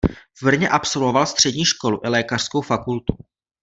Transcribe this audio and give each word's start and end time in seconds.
V 0.41 0.43
Brně 0.43 0.69
absolvoval 0.69 1.25
střední 1.25 1.65
školu 1.65 1.99
i 2.05 2.09
lékařskou 2.09 2.61
fakultu. 2.61 3.15